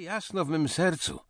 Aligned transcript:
jasno 0.00 0.44
w 0.44 0.48
mym 0.48 0.68
sercu. 0.68 1.20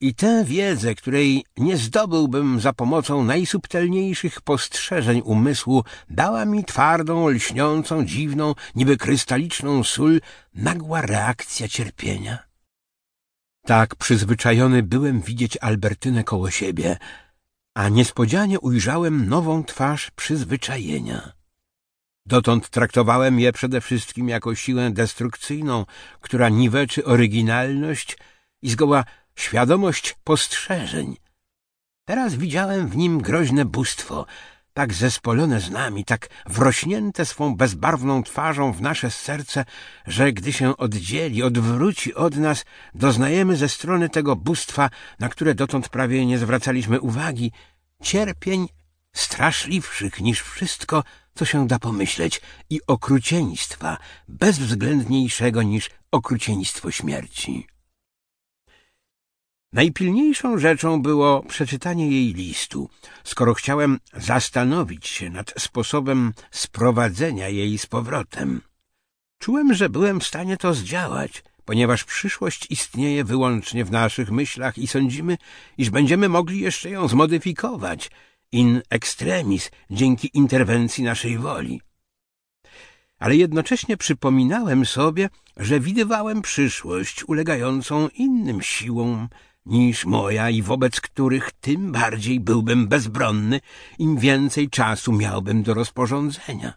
I 0.00 0.14
tę 0.14 0.44
wiedzę, 0.44 0.94
której 0.94 1.44
nie 1.56 1.76
zdobyłbym 1.76 2.60
za 2.60 2.72
pomocą 2.72 3.24
najsubtelniejszych 3.24 4.40
postrzeżeń 4.40 5.22
umysłu, 5.24 5.84
dała 6.10 6.44
mi 6.44 6.64
twardą, 6.64 7.28
lśniącą, 7.28 8.04
dziwną, 8.04 8.54
niby 8.74 8.96
krystaliczną 8.96 9.84
sól 9.84 10.20
nagła 10.54 11.00
reakcja 11.00 11.68
cierpienia. 11.68 12.38
Tak 13.66 13.96
przyzwyczajony 13.96 14.82
byłem 14.82 15.20
widzieć 15.20 15.56
Albertynę 15.56 16.24
koło 16.24 16.50
siebie, 16.50 16.96
a 17.74 17.88
niespodzianie 17.88 18.60
ujrzałem 18.60 19.28
nową 19.28 19.64
twarz 19.64 20.10
przyzwyczajenia. 20.10 21.32
Dotąd 22.26 22.70
traktowałem 22.70 23.40
je 23.40 23.52
przede 23.52 23.80
wszystkim 23.80 24.28
jako 24.28 24.54
siłę 24.54 24.90
destrukcyjną, 24.90 25.86
która 26.20 26.48
niweczy 26.48 27.04
oryginalność 27.04 28.18
i 28.62 28.70
zgoła 28.70 29.04
świadomość 29.36 30.16
postrzeżeń. 30.24 31.16
Teraz 32.04 32.34
widziałem 32.34 32.88
w 32.88 32.96
nim 32.96 33.20
groźne 33.20 33.64
bóstwo, 33.64 34.26
tak 34.74 34.94
zespolone 34.94 35.60
z 35.60 35.70
nami, 35.70 36.04
tak 36.04 36.28
wrośnięte 36.46 37.24
swą 37.24 37.56
bezbarwną 37.56 38.22
twarzą 38.22 38.72
w 38.72 38.80
nasze 38.80 39.10
serce, 39.10 39.64
że 40.06 40.32
gdy 40.32 40.52
się 40.52 40.76
oddzieli, 40.76 41.42
odwróci 41.42 42.14
od 42.14 42.36
nas, 42.36 42.64
doznajemy 42.94 43.56
ze 43.56 43.68
strony 43.68 44.08
tego 44.08 44.36
bóstwa, 44.36 44.90
na 45.18 45.28
które 45.28 45.54
dotąd 45.54 45.88
prawie 45.88 46.26
nie 46.26 46.38
zwracaliśmy 46.38 47.00
uwagi, 47.00 47.52
cierpień 48.02 48.68
straszliwszych 49.16 50.20
niż 50.20 50.42
wszystko, 50.42 51.04
co 51.34 51.44
się 51.44 51.66
da 51.66 51.78
pomyśleć, 51.78 52.40
i 52.70 52.80
okrucieństwa 52.86 53.98
bezwzględniejszego 54.28 55.62
niż 55.62 55.90
okrucieństwo 56.10 56.90
śmierci. 56.90 57.66
Najpilniejszą 59.72 60.58
rzeczą 60.58 61.02
było 61.02 61.42
przeczytanie 61.42 62.10
jej 62.10 62.34
listu, 62.34 62.90
skoro 63.24 63.54
chciałem 63.54 64.00
zastanowić 64.12 65.06
się 65.06 65.30
nad 65.30 65.52
sposobem 65.58 66.32
sprowadzenia 66.50 67.48
jej 67.48 67.78
z 67.78 67.86
powrotem. 67.86 68.60
Czułem, 69.38 69.74
że 69.74 69.88
byłem 69.88 70.20
w 70.20 70.26
stanie 70.26 70.56
to 70.56 70.74
zdziałać, 70.74 71.42
ponieważ 71.64 72.04
przyszłość 72.04 72.66
istnieje 72.70 73.24
wyłącznie 73.24 73.84
w 73.84 73.90
naszych 73.90 74.30
myślach 74.30 74.78
i 74.78 74.86
sądzimy, 74.86 75.38
iż 75.78 75.90
będziemy 75.90 76.28
mogli 76.28 76.60
jeszcze 76.60 76.90
ją 76.90 77.08
zmodyfikować 77.08 78.10
in 78.54 78.82
extremis 78.90 79.70
dzięki 79.90 80.30
interwencji 80.34 81.04
naszej 81.04 81.38
woli. 81.38 81.80
Ale 83.18 83.36
jednocześnie 83.36 83.96
przypominałem 83.96 84.86
sobie, 84.86 85.28
że 85.56 85.80
widywałem 85.80 86.42
przyszłość 86.42 87.24
ulegającą 87.28 88.08
innym 88.08 88.62
siłom, 88.62 89.28
niż 89.66 90.04
moja 90.04 90.50
i 90.50 90.62
wobec 90.62 91.00
których 91.00 91.50
tym 91.52 91.92
bardziej 91.92 92.40
byłbym 92.40 92.88
bezbronny, 92.88 93.60
im 93.98 94.16
więcej 94.18 94.70
czasu 94.70 95.12
miałbym 95.12 95.62
do 95.62 95.74
rozporządzenia. 95.74 96.74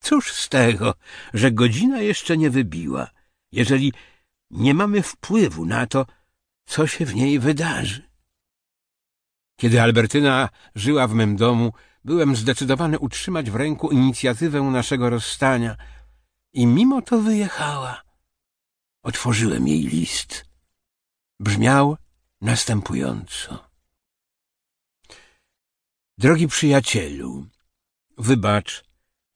Cóż 0.00 0.32
z 0.32 0.48
tego, 0.48 0.94
że 1.34 1.52
godzina 1.52 2.00
jeszcze 2.00 2.36
nie 2.36 2.50
wybiła, 2.50 3.10
jeżeli 3.52 3.92
nie 4.50 4.74
mamy 4.74 5.02
wpływu 5.02 5.66
na 5.66 5.86
to, 5.86 6.06
co 6.66 6.86
się 6.86 7.06
w 7.06 7.14
niej 7.14 7.38
wydarzy. 7.38 8.07
Kiedy 9.60 9.82
Albertyna 9.82 10.48
żyła 10.74 11.08
w 11.08 11.14
mym 11.14 11.36
domu, 11.36 11.72
byłem 12.04 12.36
zdecydowany 12.36 12.98
utrzymać 12.98 13.50
w 13.50 13.56
ręku 13.56 13.90
inicjatywę 13.90 14.62
naszego 14.62 15.10
rozstania 15.10 15.76
i 16.52 16.66
mimo 16.66 17.02
to 17.02 17.20
wyjechała. 17.20 18.02
Otworzyłem 19.02 19.68
jej 19.68 19.82
list 19.82 20.44
brzmiał 21.40 21.96
następująco. 22.40 23.68
Drogi 26.18 26.48
przyjacielu, 26.48 27.46
wybacz, 28.18 28.84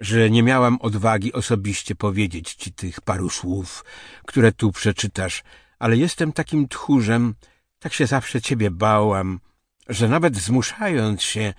że 0.00 0.30
nie 0.30 0.42
miałam 0.42 0.78
odwagi 0.80 1.32
osobiście 1.32 1.94
powiedzieć 1.94 2.54
ci 2.54 2.72
tych 2.72 3.00
paru 3.00 3.30
słów, 3.30 3.84
które 4.26 4.52
tu 4.52 4.72
przeczytasz, 4.72 5.42
ale 5.78 5.96
jestem 5.96 6.32
takim 6.32 6.68
tchórzem, 6.68 7.34
tak 7.78 7.92
się 7.92 8.06
zawsze 8.06 8.42
ciebie 8.42 8.70
bałam, 8.70 9.40
że 9.88 10.08
nawet 10.08 10.36
zmuszając 10.36 11.22
się, 11.22 11.54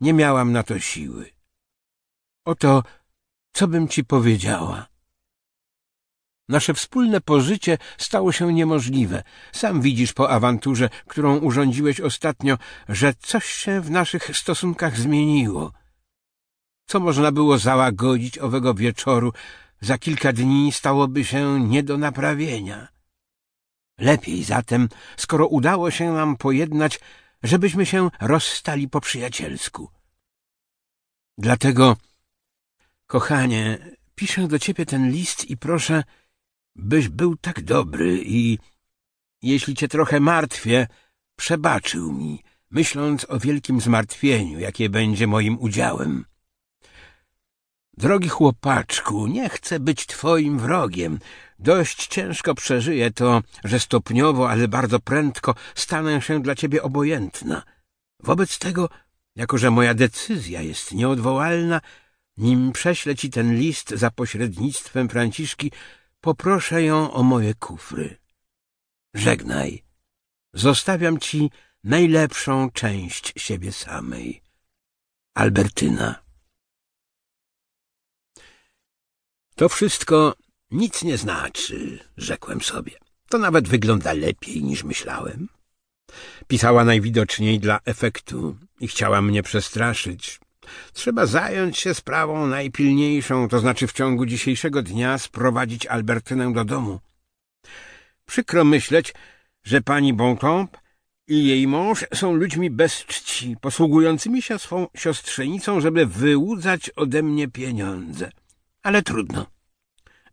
nie 0.00 0.12
miałam 0.12 0.52
na 0.52 0.62
to 0.62 0.78
siły. 0.78 1.30
Oto, 2.44 2.82
co 3.52 3.68
bym 3.68 3.88
ci 3.88 4.04
powiedziała. 4.04 4.86
Nasze 6.48 6.74
wspólne 6.74 7.20
pożycie 7.20 7.78
stało 7.98 8.32
się 8.32 8.52
niemożliwe. 8.52 9.22
Sam 9.52 9.80
widzisz 9.80 10.12
po 10.12 10.30
awanturze, 10.30 10.88
którą 11.06 11.38
urządziłeś 11.38 12.00
ostatnio, 12.00 12.58
że 12.88 13.14
coś 13.14 13.46
się 13.46 13.80
w 13.80 13.90
naszych 13.90 14.36
stosunkach 14.36 14.98
zmieniło. 14.98 15.72
Co 16.86 17.00
można 17.00 17.32
było 17.32 17.58
załagodzić 17.58 18.38
owego 18.38 18.74
wieczoru, 18.74 19.32
za 19.80 19.98
kilka 19.98 20.32
dni 20.32 20.72
stałoby 20.72 21.24
się 21.24 21.60
nie 21.60 21.82
do 21.82 21.98
naprawienia. 21.98 22.88
Lepiej 23.98 24.44
zatem, 24.44 24.88
skoro 25.16 25.46
udało 25.46 25.90
się 25.90 26.12
nam 26.12 26.36
pojednać, 26.36 27.00
żebyśmy 27.42 27.86
się 27.86 28.10
rozstali 28.20 28.88
po 28.88 29.00
przyjacielsku. 29.00 29.90
Dlatego, 31.38 31.96
kochanie, 33.06 33.78
piszę 34.14 34.48
do 34.48 34.58
ciebie 34.58 34.86
ten 34.86 35.10
list 35.10 35.50
i 35.50 35.56
proszę, 35.56 36.04
byś 36.76 37.08
był 37.08 37.36
tak 37.36 37.62
dobry 37.62 38.22
i, 38.24 38.58
jeśli 39.42 39.74
cię 39.74 39.88
trochę 39.88 40.20
martwię, 40.20 40.86
przebaczył 41.36 42.12
mi, 42.12 42.42
myśląc 42.70 43.26
o 43.28 43.38
wielkim 43.38 43.80
zmartwieniu, 43.80 44.58
jakie 44.58 44.88
będzie 44.88 45.26
moim 45.26 45.58
udziałem. 45.58 46.31
Drogi 47.96 48.28
chłopaczku, 48.28 49.26
nie 49.26 49.48
chcę 49.48 49.80
być 49.80 50.06
twoim 50.06 50.58
wrogiem. 50.58 51.18
Dość 51.58 52.06
ciężko 52.06 52.54
przeżyję 52.54 53.10
to, 53.10 53.42
że 53.64 53.80
stopniowo, 53.80 54.50
ale 54.50 54.68
bardzo 54.68 55.00
prędko 55.00 55.54
stanę 55.74 56.22
się 56.22 56.42
dla 56.42 56.54
ciebie 56.54 56.82
obojętna. 56.82 57.62
Wobec 58.22 58.58
tego, 58.58 58.88
jako 59.36 59.58
że 59.58 59.70
moja 59.70 59.94
decyzja 59.94 60.62
jest 60.62 60.92
nieodwołalna, 60.92 61.80
nim 62.36 62.72
prześlę 62.72 63.16
ci 63.16 63.30
ten 63.30 63.56
list 63.56 63.90
za 63.90 64.10
pośrednictwem 64.10 65.08
Franciszki, 65.08 65.72
Poproszę 66.22 66.82
ją 66.82 67.12
o 67.12 67.22
moje 67.22 67.54
kufry. 67.54 68.16
Żegnaj. 69.14 69.82
Zostawiam 70.54 71.18
ci 71.18 71.50
najlepszą 71.84 72.70
część 72.70 73.32
siebie 73.36 73.72
samej. 73.72 74.42
Albertyna. 75.34 76.22
To 79.62 79.68
wszystko 79.68 80.34
nic 80.70 81.02
nie 81.02 81.18
znaczy, 81.18 81.98
rzekłem 82.16 82.60
sobie. 82.60 82.92
To 83.28 83.38
nawet 83.38 83.68
wygląda 83.68 84.12
lepiej 84.12 84.62
niż 84.62 84.84
myślałem. 84.84 85.48
Pisała 86.46 86.84
najwidoczniej 86.84 87.60
dla 87.60 87.80
efektu 87.84 88.56
i 88.80 88.88
chciała 88.88 89.22
mnie 89.22 89.42
przestraszyć. 89.42 90.40
Trzeba 90.92 91.26
zająć 91.26 91.78
się 91.78 91.94
sprawą 91.94 92.46
najpilniejszą, 92.46 93.48
to 93.48 93.60
znaczy 93.60 93.86
w 93.86 93.92
ciągu 93.92 94.26
dzisiejszego 94.26 94.82
dnia 94.82 95.18
sprowadzić 95.18 95.86
Albertynę 95.86 96.52
do 96.52 96.64
domu. 96.64 97.00
Przykro 98.26 98.64
myśleć, 98.64 99.14
że 99.64 99.80
pani 99.80 100.14
Bontemps 100.14 100.78
i 101.28 101.46
jej 101.46 101.66
mąż 101.66 102.04
są 102.14 102.34
ludźmi 102.34 102.70
bez 102.70 103.04
czci, 103.04 103.56
posługującymi 103.60 104.42
się 104.42 104.58
swą 104.58 104.86
siostrzenicą, 104.96 105.80
żeby 105.80 106.06
wyłudzać 106.06 106.90
ode 106.96 107.22
mnie 107.22 107.48
pieniądze. 107.48 108.30
Ale 108.82 109.02
trudno. 109.02 109.46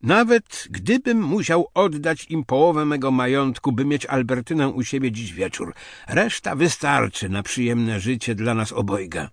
Nawet 0.02 0.68
gdybym 0.70 1.22
musiał 1.22 1.68
oddać 1.74 2.26
im 2.30 2.46
połowę 2.46 2.86
mego 2.86 3.12
majątku, 3.12 3.72
by 3.72 3.86
mieć 3.86 4.06
Albertynę 4.06 4.69
u 4.69 4.84
siebie 4.84 5.12
dziś 5.12 5.34
wieczór, 5.34 5.74
reszta 6.07 6.56
wystarczy 6.56 7.30
na 7.30 7.44
przyjemne 7.44 8.00
życie 8.00 8.36
dla 8.36 8.54
nas 8.54 8.72
obojga 8.72 9.30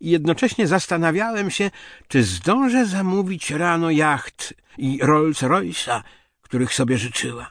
i 0.00 0.10
jednocześnie 0.10 0.66
zastanawiałem 0.66 1.50
się, 1.50 1.70
czy 2.08 2.22
zdążę 2.22 2.86
zamówić 2.86 3.50
rano 3.50 3.90
jacht 3.90 4.54
i 4.78 5.00
Rolls-Royce'a, 5.02 6.02
których 6.42 6.74
sobie 6.74 6.98
życzyła. 6.98 7.50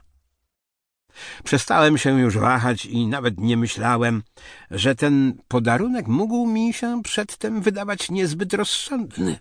Przestałem 1.43 1.97
się 1.97 2.19
już 2.19 2.37
wahać 2.37 2.85
i 2.85 3.07
nawet 3.07 3.39
nie 3.39 3.57
myślałem, 3.57 4.23
że 4.71 4.95
ten 4.95 5.37
podarunek 5.47 6.07
mógł 6.07 6.47
mi 6.47 6.73
się 6.73 7.01
przedtem 7.03 7.61
wydawać 7.61 8.11
niezbyt 8.11 8.53
rozsądny. 8.53 9.39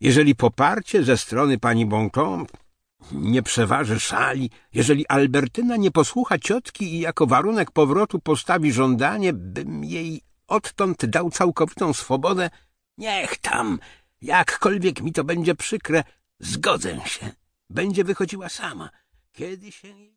Jeżeli 0.00 0.34
poparcie 0.34 1.04
ze 1.04 1.16
strony 1.16 1.58
pani 1.58 1.86
Boncombe 1.86 2.52
nie 3.12 3.42
przeważy 3.42 4.00
szali, 4.00 4.50
jeżeli 4.72 5.06
Albertyna 5.06 5.76
nie 5.76 5.90
posłucha 5.90 6.38
ciotki 6.38 6.94
i 6.94 7.00
jako 7.00 7.26
warunek 7.26 7.70
powrotu 7.70 8.18
postawi 8.18 8.72
żądanie, 8.72 9.32
bym 9.32 9.84
jej 9.84 10.22
odtąd 10.46 11.06
dał 11.06 11.30
całkowitą 11.30 11.92
swobodę, 11.92 12.50
niech 12.98 13.36
tam, 13.36 13.78
jakkolwiek 14.22 15.02
mi 15.02 15.12
to 15.12 15.24
będzie 15.24 15.54
przykre, 15.54 16.04
zgodzę 16.38 17.00
się. 17.06 17.30
Będzie 17.70 18.04
wychodziła 18.04 18.48
sama. 18.48 18.90
Kiedy 19.32 19.72
się. 19.72 19.88